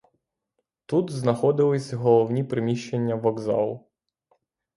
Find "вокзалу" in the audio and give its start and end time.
3.15-3.85